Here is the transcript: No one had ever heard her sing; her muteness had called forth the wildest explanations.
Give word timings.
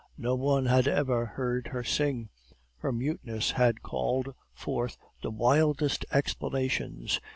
No 0.17 0.33
one 0.33 0.65
had 0.65 0.87
ever 0.87 1.27
heard 1.27 1.67
her 1.67 1.83
sing; 1.83 2.29
her 2.79 2.91
muteness 2.91 3.51
had 3.51 3.83
called 3.83 4.29
forth 4.51 4.97
the 5.21 5.29
wildest 5.29 6.05
explanations. 6.11 7.21